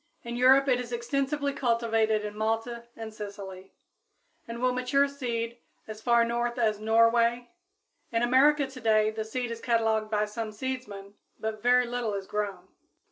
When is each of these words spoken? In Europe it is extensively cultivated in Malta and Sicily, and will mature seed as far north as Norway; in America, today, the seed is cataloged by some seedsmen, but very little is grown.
In 0.23 0.35
Europe 0.35 0.67
it 0.67 0.79
is 0.79 0.91
extensively 0.91 1.53
cultivated 1.53 2.25
in 2.25 2.35
Malta 2.35 2.87
and 2.95 3.13
Sicily, 3.13 3.71
and 4.47 4.59
will 4.59 4.71
mature 4.73 5.07
seed 5.07 5.59
as 5.87 6.01
far 6.01 6.25
north 6.25 6.57
as 6.57 6.79
Norway; 6.79 7.51
in 8.11 8.23
America, 8.23 8.65
today, 8.65 9.11
the 9.11 9.23
seed 9.23 9.51
is 9.51 9.61
cataloged 9.61 10.09
by 10.09 10.25
some 10.25 10.51
seedsmen, 10.51 11.13
but 11.39 11.61
very 11.61 11.85
little 11.85 12.15
is 12.15 12.25
grown. 12.25 12.69